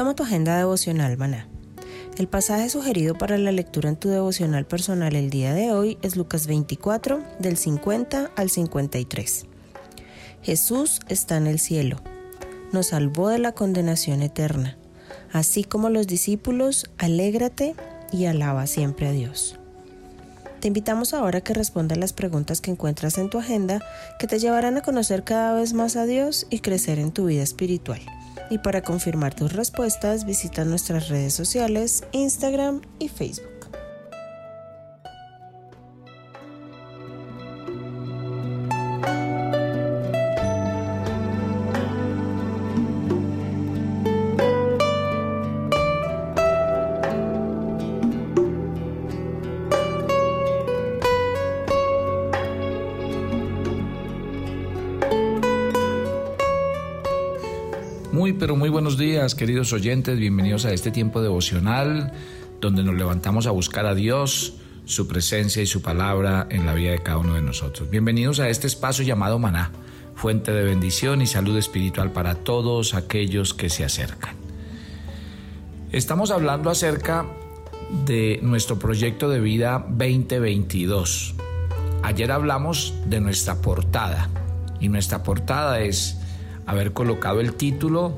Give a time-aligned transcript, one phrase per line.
[0.00, 1.46] Toma tu agenda devocional, maná.
[2.16, 6.16] El pasaje sugerido para la lectura en tu devocional personal el día de hoy es
[6.16, 9.44] Lucas 24, del 50 al 53.
[10.40, 11.98] Jesús está en el cielo.
[12.72, 14.78] Nos salvó de la condenación eterna.
[15.34, 17.74] Así como los discípulos, alégrate
[18.10, 19.58] y alaba siempre a Dios.
[20.60, 23.82] Te invitamos ahora a que respondas las preguntas que encuentras en tu agenda
[24.18, 27.42] que te llevarán a conocer cada vez más a Dios y crecer en tu vida
[27.42, 28.00] espiritual
[28.50, 33.49] y para confirmar tus respuestas visita nuestras redes sociales, Instagram y Facebook.
[58.20, 60.18] Muy, pero muy buenos días, queridos oyentes.
[60.18, 62.12] Bienvenidos a este tiempo devocional
[62.60, 66.90] donde nos levantamos a buscar a Dios, su presencia y su palabra en la vida
[66.90, 67.88] de cada uno de nosotros.
[67.88, 69.70] Bienvenidos a este espacio llamado Maná,
[70.16, 74.36] fuente de bendición y salud espiritual para todos aquellos que se acercan.
[75.90, 77.24] Estamos hablando acerca
[78.04, 81.36] de nuestro proyecto de vida 2022.
[82.02, 84.28] Ayer hablamos de nuestra portada
[84.78, 86.19] y nuestra portada es
[86.70, 88.16] haber colocado el título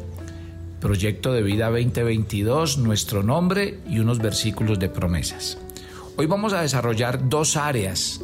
[0.79, 5.57] Proyecto de Vida 2022, nuestro nombre y unos versículos de promesas.
[6.19, 8.21] Hoy vamos a desarrollar dos áreas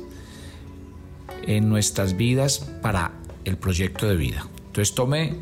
[1.47, 3.13] en nuestras vidas para
[3.47, 4.47] el proyecto de vida.
[4.67, 5.37] Entonces tome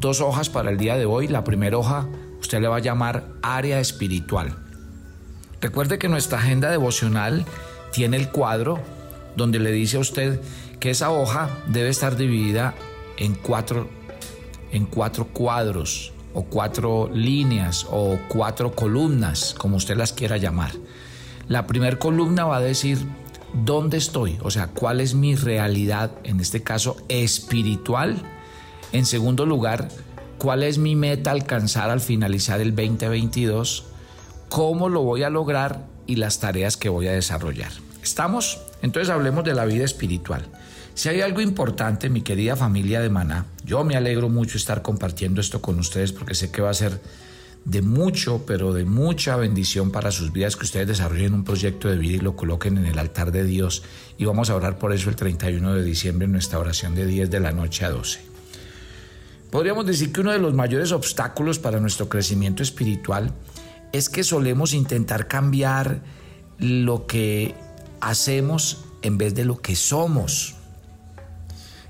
[0.00, 1.28] dos hojas para el día de hoy.
[1.28, 2.08] La primera hoja
[2.40, 4.56] usted le va a llamar área espiritual.
[5.60, 7.44] Recuerde que nuestra agenda devocional
[7.92, 8.80] tiene el cuadro
[9.36, 10.40] donde le dice a usted
[10.80, 12.74] que esa hoja debe estar dividida
[13.18, 14.01] en cuatro
[14.72, 20.72] en cuatro cuadros o cuatro líneas o cuatro columnas, como usted las quiera llamar.
[21.48, 22.98] La primera columna va a decir
[23.52, 28.16] dónde estoy, o sea, cuál es mi realidad, en este caso espiritual.
[28.92, 29.88] En segundo lugar,
[30.38, 33.84] cuál es mi meta alcanzar al finalizar el 2022,
[34.48, 37.72] cómo lo voy a lograr y las tareas que voy a desarrollar.
[38.02, 38.60] ¿Estamos?
[38.82, 40.44] Entonces hablemos de la vida espiritual.
[40.94, 45.40] Si hay algo importante, mi querida familia de Maná, yo me alegro mucho estar compartiendo
[45.40, 47.00] esto con ustedes porque sé que va a ser
[47.64, 51.96] de mucho, pero de mucha bendición para sus vidas que ustedes desarrollen un proyecto de
[51.96, 53.84] vida y lo coloquen en el altar de Dios.
[54.18, 57.30] Y vamos a orar por eso el 31 de diciembre en nuestra oración de 10
[57.30, 58.20] de la noche a 12.
[59.50, 63.32] Podríamos decir que uno de los mayores obstáculos para nuestro crecimiento espiritual
[63.92, 66.02] es que solemos intentar cambiar
[66.58, 67.54] lo que
[68.02, 70.56] hacemos en vez de lo que somos.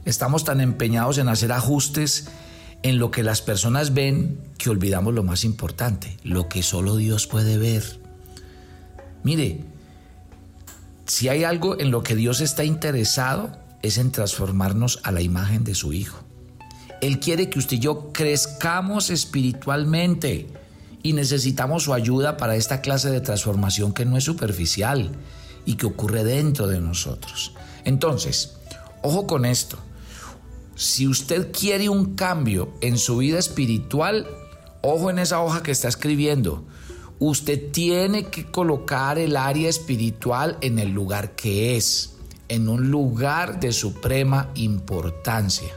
[0.05, 2.28] Estamos tan empeñados en hacer ajustes
[2.83, 7.27] en lo que las personas ven que olvidamos lo más importante, lo que solo Dios
[7.27, 7.98] puede ver.
[9.25, 9.65] Mire,
[11.07, 15.65] si hay algo en lo que Dios está interesado es en transformarnos a la imagen
[15.65, 16.22] de su Hijo.
[17.01, 20.47] Él quiere que usted y yo crezcamos espiritualmente
[21.03, 25.10] y necesitamos su ayuda para esta clase de transformación que no es superficial
[25.64, 27.53] y que ocurre dentro de nosotros.
[27.84, 28.56] Entonces,
[29.03, 29.78] ojo con esto
[30.74, 34.26] si usted quiere un cambio en su vida espiritual,
[34.80, 36.64] ojo en esa hoja que está escribiendo.
[37.18, 42.14] Usted tiene que colocar el área espiritual en el lugar que es,
[42.48, 45.72] en un lugar de suprema importancia.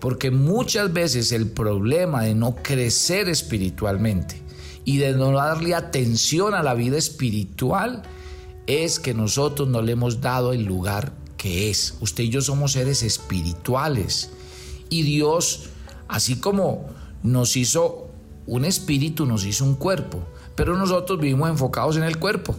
[0.00, 4.40] Porque muchas veces el problema de no crecer espiritualmente
[4.84, 8.02] y de no darle atención a la vida espiritual
[8.66, 11.96] es que nosotros no le hemos dado el lugar que es.
[12.00, 14.30] Usted y yo somos seres espirituales
[14.88, 15.66] y Dios,
[16.08, 16.86] así como
[17.22, 18.08] nos hizo
[18.46, 20.24] un espíritu, nos hizo un cuerpo,
[20.54, 22.54] pero nosotros vivimos enfocados en el cuerpo.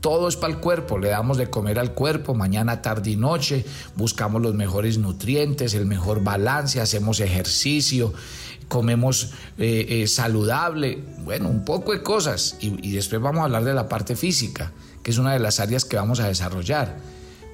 [0.00, 3.64] Todo es para el cuerpo, le damos de comer al cuerpo mañana, tarde y noche,
[3.94, 8.12] buscamos los mejores nutrientes, el mejor balance, hacemos ejercicio,
[8.66, 12.56] comemos eh, eh, saludable, bueno, un poco de cosas.
[12.60, 14.72] Y, y después vamos a hablar de la parte física,
[15.02, 16.98] que es una de las áreas que vamos a desarrollar.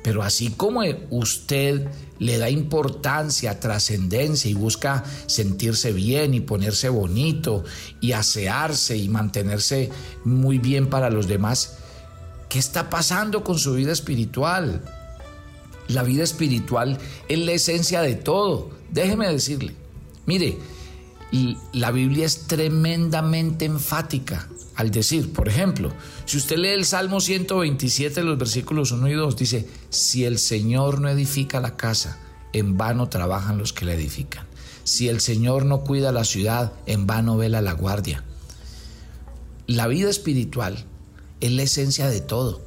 [0.02, 7.64] Pero así como usted le da importancia, trascendencia y busca sentirse bien y ponerse bonito
[8.00, 9.90] y asearse y mantenerse
[10.24, 11.78] muy bien para los demás,
[12.48, 14.82] ¿Qué está pasando con su vida espiritual?
[15.88, 16.98] La vida espiritual
[17.28, 18.70] es la esencia de todo.
[18.90, 19.74] Déjeme decirle,
[20.24, 20.56] mire,
[21.72, 24.48] la Biblia es tremendamente enfática
[24.78, 25.92] al decir, por ejemplo,
[26.24, 31.00] si usted lee el Salmo 127, los versículos 1 y 2, dice, si el Señor
[31.00, 32.18] no edifica la casa,
[32.52, 34.46] en vano trabajan los que la edifican.
[34.84, 38.22] Si el Señor no cuida la ciudad, en vano vela la guardia.
[39.66, 40.84] La vida espiritual
[41.40, 42.62] es la esencia de todo.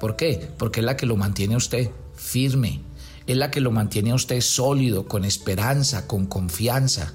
[0.00, 0.48] ¿Por qué?
[0.58, 2.80] Porque es la que lo mantiene a usted firme,
[3.26, 7.14] es la que lo mantiene a usted sólido, con esperanza, con confianza,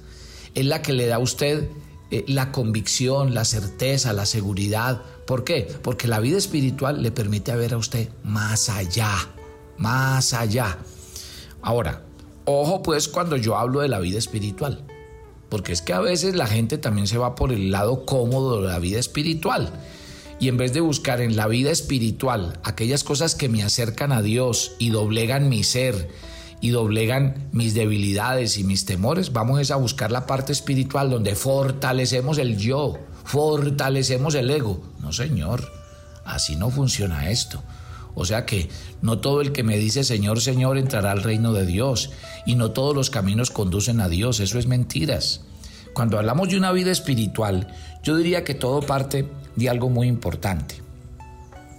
[0.56, 1.70] es la que le da a usted
[2.12, 5.02] eh, la convicción, la certeza, la seguridad.
[5.26, 5.68] ¿Por qué?
[5.82, 9.12] Porque la vida espiritual le permite ver a usted más allá,
[9.78, 10.78] más allá.
[11.62, 12.04] Ahora,
[12.46, 14.84] ojo pues cuando yo hablo de la vida espiritual,
[15.50, 18.68] porque es que a veces la gente también se va por el lado cómodo de
[18.70, 19.72] la vida espiritual
[20.40, 24.22] y en vez de buscar en la vida espiritual aquellas cosas que me acercan a
[24.22, 26.10] Dios y doblegan mi ser
[26.62, 32.38] y doblegan mis debilidades y mis temores, vamos a buscar la parte espiritual donde fortalecemos
[32.38, 34.80] el yo, fortalecemos el ego.
[35.00, 35.72] No, Señor,
[36.24, 37.62] así no funciona esto.
[38.14, 38.70] O sea que
[39.02, 42.12] no todo el que me dice Señor, Señor entrará al reino de Dios
[42.46, 45.42] y no todos los caminos conducen a Dios, eso es mentiras.
[45.94, 47.68] Cuando hablamos de una vida espiritual,
[48.04, 50.82] yo diría que todo parte de algo muy importante.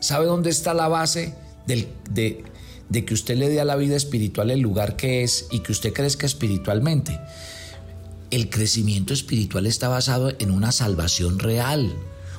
[0.01, 1.35] ¿Sabe dónde está la base
[1.67, 2.45] de,
[2.89, 5.73] de que usted le dé a la vida espiritual el lugar que es y que
[5.73, 7.19] usted crezca espiritualmente?
[8.31, 11.93] El crecimiento espiritual está basado en una salvación real.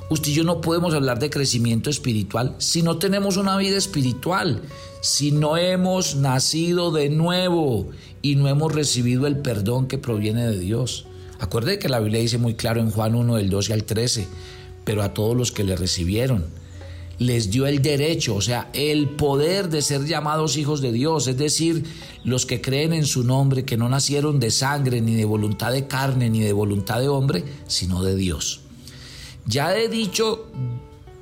[0.10, 4.62] Usted y yo no podemos hablar de crecimiento espiritual si no tenemos una vida espiritual,
[5.01, 7.89] si no hemos nacido de nuevo
[8.22, 11.06] y no hemos recibido el perdón que proviene de Dios.
[11.39, 14.28] Acuerde que la Biblia dice muy claro en Juan 1 del 12 al 13,
[14.86, 16.46] pero a todos los que le recibieron.
[17.19, 21.38] Les dio el derecho, o sea, el poder de ser llamados hijos de Dios, es
[21.38, 21.83] decir,
[22.24, 25.88] los que creen en su nombre, que no nacieron de sangre, ni de voluntad de
[25.88, 28.62] carne, ni de voluntad de hombre, sino de Dios.
[29.45, 30.48] Ya he dicho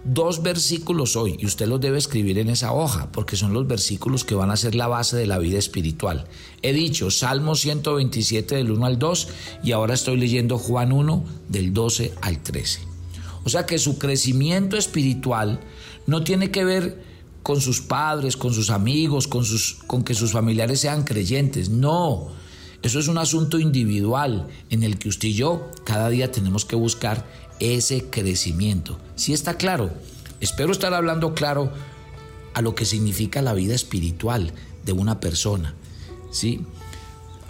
[0.04, 4.24] dos versículos hoy y usted los debe escribir en esa hoja porque son los versículos
[4.24, 6.26] que van a ser la base de la vida espiritual.
[6.62, 9.28] He dicho Salmo 127 del 1 al 2
[9.64, 12.82] y ahora estoy leyendo Juan 1 del 12 al 13.
[13.44, 15.60] O sea que su crecimiento espiritual
[16.12, 17.02] no tiene que ver
[17.42, 21.70] con sus padres, con sus amigos, con, sus, con que sus familiares sean creyentes.
[21.70, 22.28] No,
[22.82, 26.76] eso es un asunto individual en el que usted y yo cada día tenemos que
[26.76, 27.26] buscar
[27.62, 29.00] ese crecimiento.
[29.16, 29.90] Si está claro,
[30.42, 31.72] espero estar hablando claro
[32.54, 34.52] a lo que significa la vida espiritual
[34.84, 35.76] de una persona.
[36.30, 36.66] ¿sí?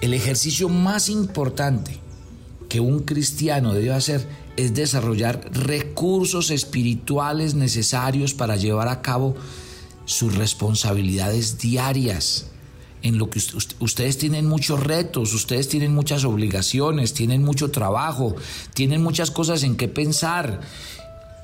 [0.01, 1.99] El ejercicio más importante
[2.71, 4.25] que un cristiano debe hacer
[4.55, 9.35] es desarrollar recursos espirituales necesarios para llevar a cabo
[10.05, 12.47] sus responsabilidades diarias.
[13.01, 13.41] En lo que
[13.79, 18.37] ustedes tienen muchos retos, ustedes tienen muchas obligaciones, tienen mucho trabajo,
[18.73, 20.61] tienen muchas cosas en qué pensar.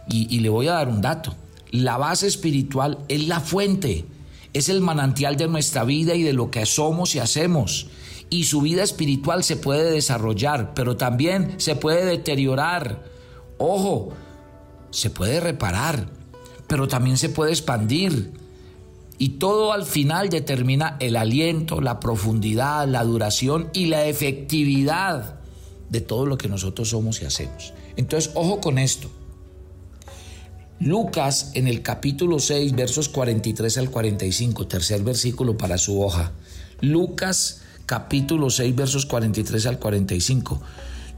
[0.10, 1.36] Y, y le voy a dar un dato.
[1.72, 4.06] La base espiritual es la fuente,
[4.54, 7.88] es el manantial de nuestra vida y de lo que somos y hacemos
[8.30, 13.04] y su vida espiritual se puede desarrollar, pero también se puede deteriorar.
[13.58, 14.10] Ojo,
[14.92, 16.10] se puede reparar,
[16.68, 18.32] pero también se puede expandir.
[19.18, 25.40] Y todo al final determina el aliento, la profundidad, la duración y la efectividad
[25.90, 27.74] de todo lo que nosotros somos y hacemos.
[27.96, 29.10] Entonces, ojo con esto.
[30.80, 36.34] Lucas en el capítulo 6, versos 43 al 45, tercer versículo para su hoja.
[36.82, 40.60] Lucas capítulo 6, versos 43 al 45.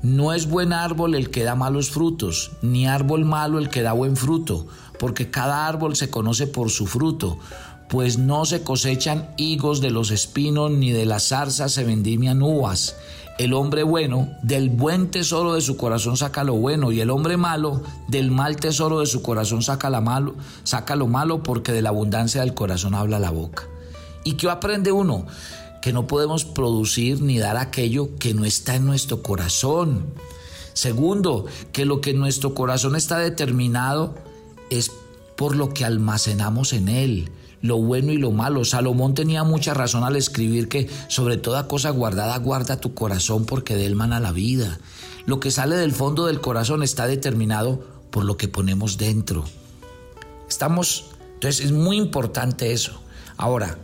[0.04, 3.92] No es buen árbol el que da malos frutos, ni árbol malo el que da
[3.92, 4.68] buen fruto,
[5.00, 7.38] porque cada árbol se conoce por su fruto.
[7.90, 12.96] pues no se cosechan higos de los espinos, ni de las zarzas se vendimian uvas.
[13.40, 17.36] El hombre bueno del buen tesoro de su corazón saca lo bueno y el hombre
[17.36, 21.82] malo del mal tesoro de su corazón saca, la malo, saca lo malo porque de
[21.82, 23.64] la abundancia del corazón habla la boca.
[24.24, 25.26] ¿Y qué aprende uno?
[25.82, 30.14] Que no podemos producir ni dar aquello que no está en nuestro corazón.
[30.74, 34.16] Segundo, que lo que en nuestro corazón está determinado
[34.70, 34.92] es
[35.36, 37.32] por lo que almacenamos en él
[37.62, 38.66] lo bueno y lo malo.
[38.66, 43.76] Salomón tenía mucha razón al escribir que sobre toda cosa guardada guarda tu corazón porque
[43.76, 44.80] de él mana la vida.
[45.26, 49.46] Lo que sale del fondo del corazón está determinado por lo que ponemos dentro.
[50.48, 51.06] Estamos,
[51.36, 53.02] entonces es muy importante eso.
[53.38, 53.78] Ahora,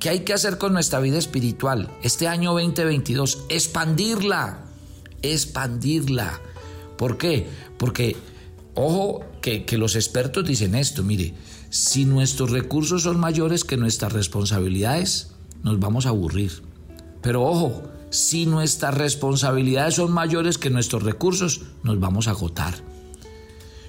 [0.00, 1.90] ¿qué hay que hacer con nuestra vida espiritual?
[2.02, 4.64] Este año 2022, expandirla,
[5.22, 6.40] expandirla.
[6.96, 7.46] ¿Por qué?
[7.78, 8.16] Porque,
[8.74, 11.34] ojo, que, que los expertos dicen esto, mire,
[11.68, 16.62] si nuestros recursos son mayores que nuestras responsabilidades, nos vamos a aburrir.
[17.20, 22.74] Pero ojo, si nuestras responsabilidades son mayores que nuestros recursos, nos vamos a agotar.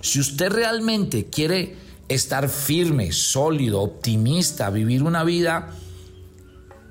[0.01, 1.77] Si usted realmente quiere
[2.09, 5.73] estar firme, sólido, optimista, vivir una vida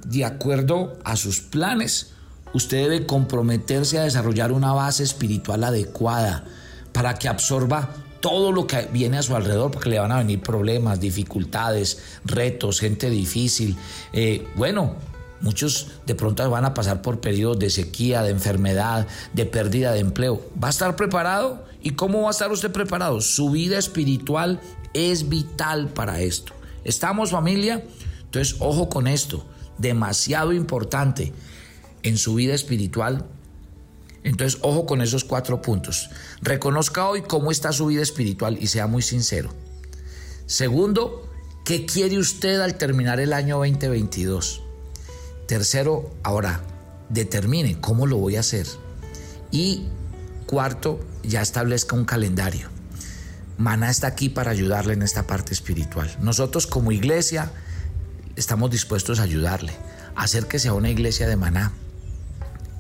[0.04, 2.12] de acuerdo a sus planes,
[2.52, 6.44] usted debe comprometerse a desarrollar una base espiritual adecuada
[6.92, 7.90] para que absorba
[8.20, 12.80] todo lo que viene a su alrededor, porque le van a venir problemas, dificultades, retos,
[12.80, 13.76] gente difícil.
[14.12, 14.96] Eh, bueno,
[15.40, 20.00] muchos de pronto van a pasar por periodos de sequía, de enfermedad, de pérdida de
[20.00, 20.42] empleo.
[20.62, 21.64] ¿Va a estar preparado?
[21.82, 23.20] ¿Y cómo va a estar usted preparado?
[23.22, 24.60] Su vida espiritual
[24.92, 26.52] es vital para esto.
[26.84, 27.82] ¿Estamos familia?
[28.24, 29.44] Entonces, ojo con esto,
[29.80, 31.32] demasiado importante
[32.02, 33.26] en su vida espiritual
[34.22, 36.10] entonces, ojo con esos cuatro puntos.
[36.42, 39.50] Reconozca hoy cómo está su vida espiritual y sea muy sincero.
[40.46, 41.28] Segundo,
[41.64, 44.62] ¿qué quiere usted al terminar el año 2022?
[45.46, 46.60] Tercero, ahora,
[47.08, 48.66] determine cómo lo voy a hacer.
[49.50, 49.86] Y
[50.46, 52.68] cuarto, ya establezca un calendario.
[53.56, 56.14] Maná está aquí para ayudarle en esta parte espiritual.
[56.20, 57.52] Nosotros como iglesia
[58.40, 59.72] estamos dispuestos a ayudarle.
[60.16, 61.72] Acérquese a una iglesia de Maná.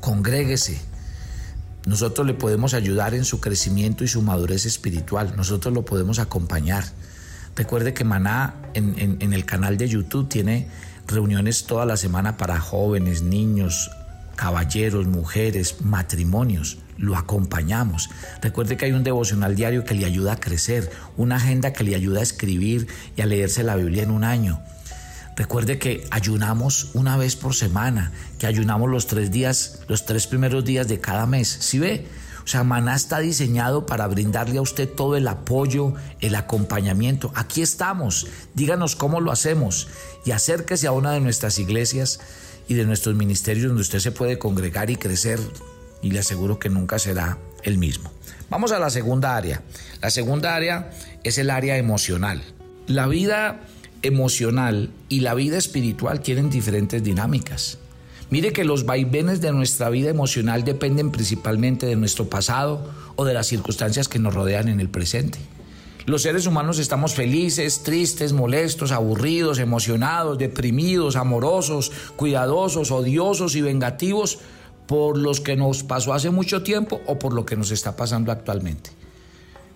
[0.00, 0.90] Congréguese
[1.86, 5.34] nosotros le podemos ayudar en su crecimiento y su madurez espiritual.
[5.36, 6.84] Nosotros lo podemos acompañar.
[7.56, 10.68] Recuerde que Maná en, en, el canal de YouTube tiene
[11.06, 13.90] reuniones toda la semana para jóvenes, niños,
[14.36, 16.78] caballeros, mujeres, matrimonios.
[16.98, 18.10] Lo acompañamos.
[18.42, 21.94] Recuerde que hay un devocional diario que le ayuda a crecer, una agenda que le
[21.94, 24.62] ayuda a escribir y a leerse la Biblia en un año.
[25.40, 30.66] Recuerde que ayunamos una vez por semana, que ayunamos los tres días, los tres primeros
[30.66, 31.48] días de cada mes.
[31.48, 32.06] ¿Sí ve?
[32.44, 37.32] O sea, Maná está diseñado para brindarle a usted todo el apoyo, el acompañamiento.
[37.34, 38.26] Aquí estamos.
[38.52, 39.88] Díganos cómo lo hacemos
[40.26, 42.20] y acérquese a una de nuestras iglesias
[42.68, 45.40] y de nuestros ministerios donde usted se puede congregar y crecer
[46.02, 48.12] y le aseguro que nunca será el mismo.
[48.50, 49.62] Vamos a la segunda área.
[50.02, 50.90] La segunda área
[51.24, 52.42] es el área emocional.
[52.86, 53.62] La vida
[54.02, 57.78] emocional y la vida espiritual tienen diferentes dinámicas.
[58.30, 63.34] Mire que los vaivenes de nuestra vida emocional dependen principalmente de nuestro pasado o de
[63.34, 65.38] las circunstancias que nos rodean en el presente.
[66.06, 74.38] Los seres humanos estamos felices, tristes, molestos, aburridos, emocionados, deprimidos, amorosos, cuidadosos, odiosos y vengativos
[74.86, 78.32] por los que nos pasó hace mucho tiempo o por lo que nos está pasando
[78.32, 78.90] actualmente.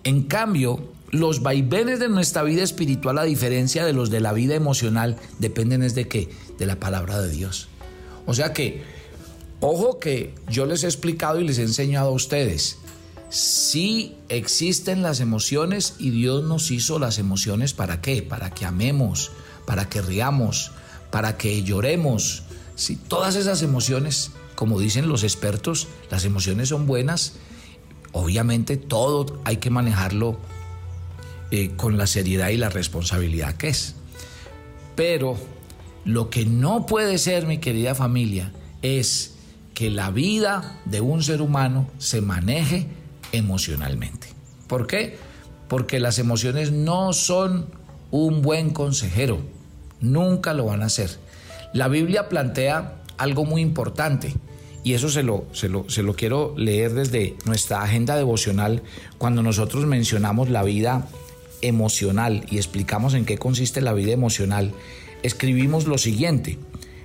[0.03, 4.55] En cambio, los vaivenes de nuestra vida espiritual, a diferencia de los de la vida
[4.55, 6.29] emocional, dependen es de qué?
[6.59, 7.69] De la palabra de Dios.
[8.27, 8.83] O sea que,
[9.61, 12.79] ojo que yo les he explicado y les he enseñado a ustedes,
[13.31, 18.23] sí existen las emociones y Dios nos hizo las emociones para qué?
[18.23, 19.31] Para que amemos,
[19.67, 20.73] para que riamos,
[21.11, 22.43] para que lloremos.
[22.75, 27.35] Si todas esas emociones, como dicen los expertos, las emociones son buenas
[28.15, 30.39] Obviamente todo hay que manejarlo
[31.51, 33.95] eh, con la seriedad y la responsabilidad que es.
[34.97, 35.37] Pero
[36.05, 39.35] lo que no puede ser, mi querida familia, es
[39.75, 42.87] que la vida de un ser humano se maneje
[43.33, 44.29] emocionalmente.
[44.69, 45.19] ¿Por qué?
[45.69, 47.67] Porque las emociones no son
[48.11, 49.41] un buen consejero,
[50.01, 51.11] nunca lo van a ser.
[51.73, 54.35] La Biblia plantea algo muy importante
[54.85, 58.83] y eso se lo, se lo, quiero leer desde nuestra agenda devocional
[59.19, 61.09] cuando nosotros mencionamos la vida
[61.67, 64.73] emocional y explicamos en qué consiste la vida emocional.
[65.23, 66.59] Escribimos lo siguiente,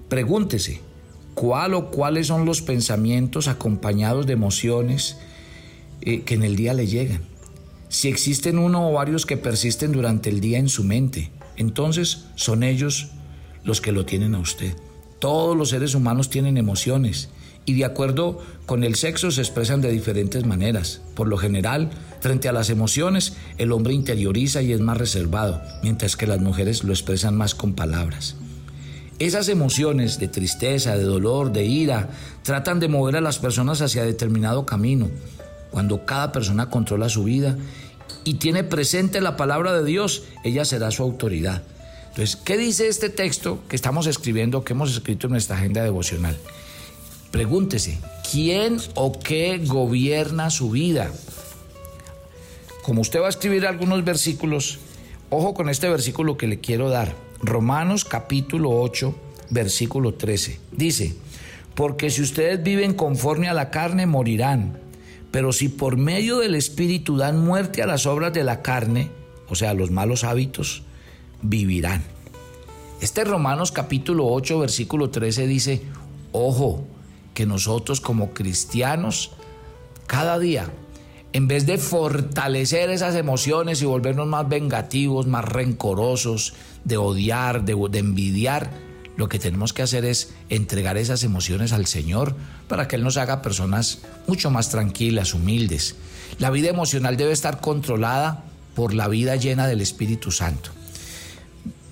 [0.08, 0.82] pregúntese,
[1.34, 5.18] ¿cuál o cuáles son los pensamientos acompañados de emociones
[6.02, 7.22] eh, que en el día le llegan?
[7.88, 12.64] Si existen uno o varios que persisten durante el día en su mente, entonces son
[12.64, 13.10] ellos
[13.64, 14.76] los que lo tienen a usted.
[15.20, 17.30] Todos los seres humanos tienen emociones
[17.70, 21.02] y de acuerdo con el sexo se expresan de diferentes maneras.
[21.14, 26.16] Por lo general, frente a las emociones, el hombre interioriza y es más reservado, mientras
[26.16, 28.38] que las mujeres lo expresan más con palabras.
[29.20, 32.10] Esas emociones de tristeza, de dolor, de ira,
[32.42, 35.12] tratan de mover a las personas hacia determinado camino.
[35.70, 37.56] Cuando cada persona controla su vida
[38.24, 41.62] y tiene presente la palabra de Dios, ella será su autoridad.
[42.08, 46.36] Entonces, ¿qué dice este texto que estamos escribiendo, que hemos escrito en nuestra agenda devocional?
[47.32, 48.00] Pregúntese,
[48.32, 51.12] ¿quién o qué gobierna su vida?
[52.84, 54.80] Como usted va a escribir algunos versículos,
[55.30, 57.16] ojo con este versículo que le quiero dar.
[57.42, 59.16] Romanos capítulo 8,
[59.52, 60.60] versículo 13.
[60.72, 61.16] Dice,
[61.76, 64.80] porque si ustedes viven conforme a la carne, morirán.
[65.32, 69.12] Pero si por medio del Espíritu dan muerte a las obras de la carne,
[69.48, 70.82] o sea, los malos hábitos,
[71.44, 72.04] vivirán.
[73.02, 75.82] Este Romanos capítulo 8, versículo 13 dice,
[76.32, 76.84] ojo,
[77.34, 79.32] que nosotros como cristianos,
[80.08, 80.72] cada día,
[81.32, 88.00] en vez de fortalecer esas emociones y volvernos más vengativos, más rencorosos, de odiar, de,
[88.00, 88.72] envidiar,
[89.16, 92.36] lo que tenemos que hacer es entregar esas emociones al Señor
[92.68, 95.96] para que Él nos haga personas mucho más tranquilas, humildes.
[96.40, 98.46] La vida emocional debe estar controlada
[98.76, 100.72] por la vida llena del Espíritu Santo.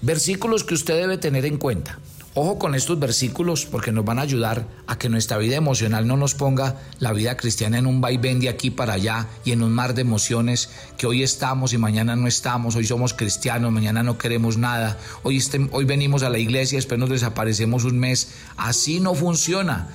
[0.01, 2.00] Versículos que usted debe tener en cuenta.
[2.39, 6.17] Ojo con estos versículos porque nos van a ayudar a que nuestra vida emocional no
[6.17, 9.74] nos ponga la vida cristiana en un vaivén de aquí para allá y en un
[9.74, 14.20] mar de emociones que hoy estamos y mañana no estamos, hoy somos cristianos, mañana no
[14.20, 18.34] queremos nada, hoy, hoy venimos a la iglesia y después nos desaparecemos un mes.
[18.56, 19.88] Así no funciona.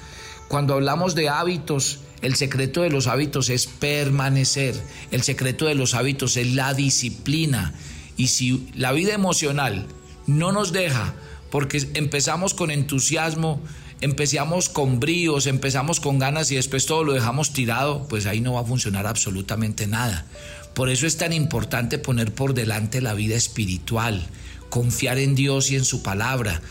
[0.49, 4.75] Cuando hablamos de hábitos, el secreto de los hábitos es permanecer,
[5.13, 7.73] el secreto de los hábitos es la disciplina.
[8.17, 9.87] Y si la vida emocional
[10.27, 11.15] no nos deja
[11.53, 13.61] porque empezamos con entusiasmo,
[14.01, 18.55] empezamos con bríos, empezamos con ganas y después todo lo dejamos tirado, pues ahí no
[18.55, 20.25] va a funcionar absolutamente nada.
[20.73, 24.27] Por eso es tan importante poner por delante la vida espiritual,
[24.71, 26.63] confiar en Dios y en su palabra.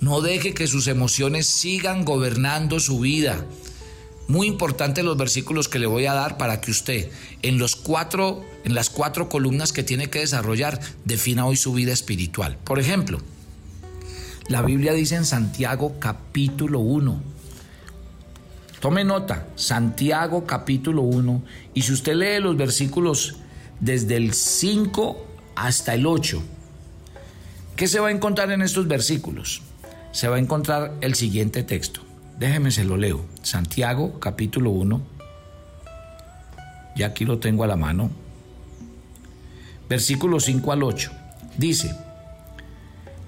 [0.00, 3.44] No deje que sus emociones sigan gobernando su vida.
[4.28, 7.10] Muy importante los versículos que le voy a dar para que usted
[7.42, 11.92] en los cuatro en las cuatro columnas que tiene que desarrollar defina hoy su vida
[11.92, 12.56] espiritual.
[12.62, 13.20] Por ejemplo,
[14.48, 17.20] la Biblia dice en Santiago capítulo 1.
[18.80, 21.42] Tome nota, Santiago capítulo 1.
[21.74, 23.36] Y si usted lee los versículos
[23.80, 26.42] desde el 5 hasta el 8,
[27.76, 29.62] ¿qué se va a encontrar en estos versículos?
[30.12, 32.00] Se va a encontrar el siguiente texto.
[32.38, 33.26] Déjeme se lo leo.
[33.42, 35.02] Santiago capítulo 1.
[36.96, 38.10] Ya aquí lo tengo a la mano.
[39.88, 41.12] Versículo 5 al 8.
[41.56, 41.94] Dice,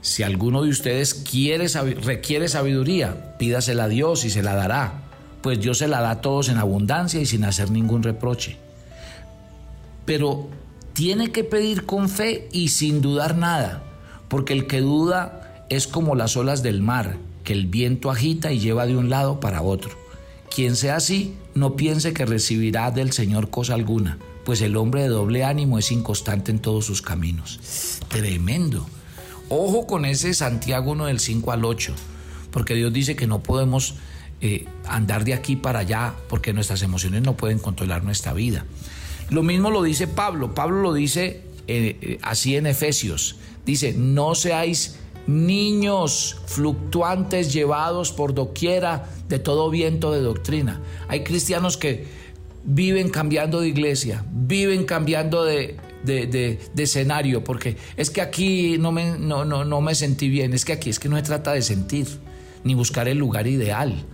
[0.03, 5.03] si alguno de ustedes quiere, requiere sabiduría, pídasela a Dios y se la dará,
[5.43, 8.57] pues Dios se la da a todos en abundancia y sin hacer ningún reproche.
[10.07, 10.49] Pero
[10.93, 13.83] tiene que pedir con fe y sin dudar nada,
[14.29, 18.59] porque el que duda es como las olas del mar, que el viento agita y
[18.59, 19.91] lleva de un lado para otro.
[20.55, 25.09] Quien sea así, no piense que recibirá del Señor cosa alguna, pues el hombre de
[25.09, 27.61] doble ánimo es inconstante en todos sus caminos.
[28.09, 28.87] Tremendo.
[29.53, 31.93] Ojo con ese Santiago 1 del 5 al 8,
[32.53, 33.97] porque Dios dice que no podemos
[34.41, 38.65] eh, andar de aquí para allá porque nuestras emociones no pueden controlar nuestra vida.
[39.29, 40.55] Lo mismo lo dice Pablo.
[40.55, 43.37] Pablo lo dice eh, eh, así en Efesios.
[43.67, 50.81] Dice, no seáis niños fluctuantes llevados por doquiera de todo viento de doctrina.
[51.09, 52.07] Hay cristianos que
[52.63, 59.19] viven cambiando de iglesia, viven cambiando de, de, escenario, porque es que aquí no me,
[59.19, 61.63] no, no, no me sentí bien, es que aquí es que no se trata de
[61.63, 62.07] sentir,
[62.65, 64.05] ni buscar el lugar ideal.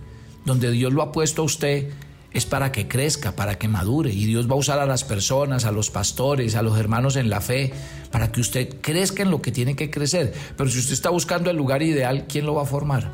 [0.45, 1.89] Donde Dios lo ha puesto a usted
[2.31, 5.65] es para que crezca, para que madure, y Dios va a usar a las personas,
[5.65, 7.73] a los pastores, a los hermanos en la fe,
[8.11, 10.33] para que usted crezca en lo que tiene que crecer.
[10.55, 13.11] Pero si usted está buscando el lugar ideal, ¿quién lo va a formar?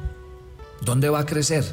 [0.81, 1.63] ¿Dónde va a crecer?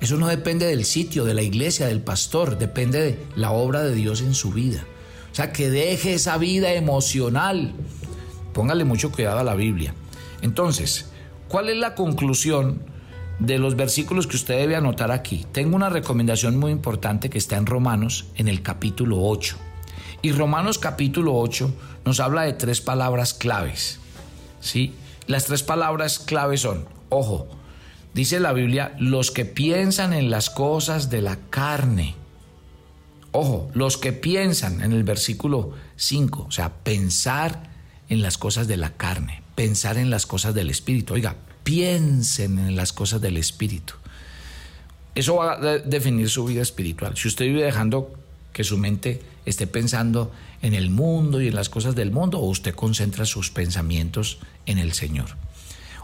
[0.00, 3.94] Eso no depende del sitio, de la iglesia, del pastor, depende de la obra de
[3.94, 4.84] Dios en su vida.
[5.30, 7.72] O sea, que deje esa vida emocional.
[8.52, 9.94] Póngale mucho cuidado a la Biblia.
[10.42, 11.10] Entonces,
[11.48, 12.82] ¿cuál es la conclusión
[13.38, 15.46] de los versículos que usted debe anotar aquí?
[15.52, 19.56] Tengo una recomendación muy importante que está en Romanos, en el capítulo 8.
[20.22, 21.72] Y Romanos capítulo 8
[22.04, 24.00] nos habla de tres palabras claves.
[24.60, 24.94] ¿sí?
[25.26, 27.48] Las tres palabras claves son, ojo,
[28.14, 32.16] dice la Biblia, los que piensan en las cosas de la carne
[33.32, 37.70] Ojo, los que piensan en el versículo 5, o sea, pensar
[38.08, 41.14] en las cosas de la carne, pensar en las cosas del espíritu.
[41.14, 43.94] Oiga, piensen en las cosas del espíritu.
[45.14, 47.16] Eso va a definir su vida espiritual.
[47.16, 48.12] Si usted vive dejando
[48.52, 52.46] que su mente esté pensando en el mundo y en las cosas del mundo, o
[52.46, 55.36] usted concentra sus pensamientos en el Señor.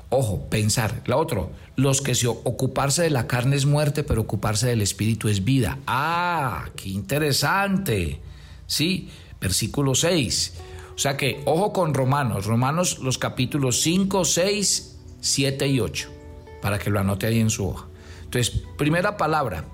[0.09, 1.03] Ojo, pensar.
[1.07, 5.29] La otra, los que se ocuparse de la carne es muerte, pero ocuparse del espíritu
[5.29, 5.79] es vida.
[5.87, 8.21] Ah, qué interesante.
[8.67, 10.55] Sí, versículo 6.
[10.95, 16.09] O sea que, ojo con Romanos, Romanos los capítulos 5, 6, 7 y 8,
[16.63, 17.87] para que lo anote ahí en su hoja.
[18.25, 19.65] Entonces, primera palabra,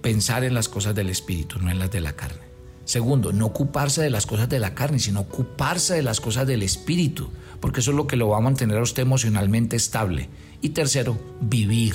[0.00, 2.42] pensar en las cosas del espíritu, no en las de la carne.
[2.84, 6.62] Segundo, no ocuparse de las cosas de la carne, sino ocuparse de las cosas del
[6.62, 7.30] espíritu,
[7.62, 10.28] porque eso es lo que lo va a mantener a usted emocionalmente estable.
[10.60, 11.94] Y tercero, vivir.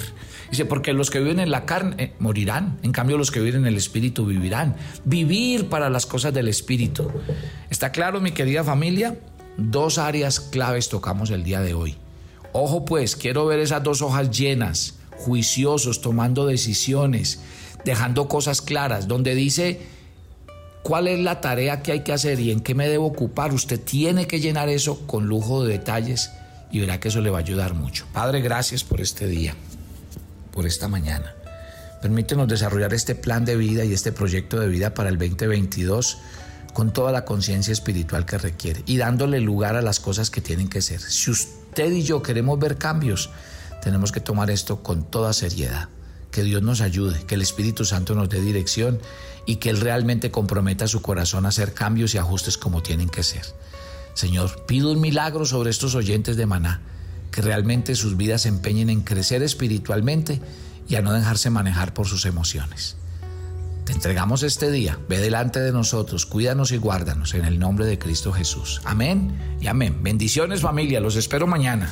[0.49, 3.61] Dice, porque los que viven en la carne eh, morirán, en cambio los que viven
[3.61, 4.77] en el espíritu vivirán.
[5.03, 7.11] Vivir para las cosas del espíritu.
[7.69, 9.19] ¿Está claro, mi querida familia?
[9.57, 11.97] Dos áreas claves tocamos el día de hoy.
[12.53, 17.41] Ojo pues, quiero ver esas dos hojas llenas, juiciosos, tomando decisiones,
[17.83, 19.81] dejando cosas claras, donde dice
[20.87, 23.53] cuál es la tarea que hay que hacer y en qué me debo ocupar.
[23.53, 26.31] Usted tiene que llenar eso con lujo de detalles
[26.71, 28.05] y verá que eso le va a ayudar mucho.
[28.13, 29.53] Padre, gracias por este día,
[30.53, 31.35] por esta mañana.
[32.01, 36.19] Permítenos desarrollar este plan de vida y este proyecto de vida para el 2022
[36.71, 40.69] con toda la conciencia espiritual que requiere y dándole lugar a las cosas que tienen
[40.69, 41.01] que ser.
[41.01, 43.29] Si usted y yo queremos ver cambios,
[43.83, 45.89] tenemos que tomar esto con toda seriedad.
[46.37, 48.99] Que Dios nos ayude, que el Espíritu Santo nos dé dirección
[49.47, 53.23] y que Él realmente comprometa su corazón a hacer cambios y ajustes como tienen que
[53.23, 53.41] ser.
[54.13, 56.81] Señor, pido un milagro sobre estos oyentes de Maná,
[57.31, 60.39] que realmente sus vidas se empeñen en crecer espiritualmente
[60.87, 62.97] y a no dejarse manejar por sus emociones.
[63.85, 67.97] Te entregamos este día, ve delante de nosotros, cuídanos y guárdanos en el nombre de
[67.97, 68.79] Cristo Jesús.
[68.85, 70.03] Amén y amén.
[70.03, 71.91] Bendiciones familia, los espero mañana.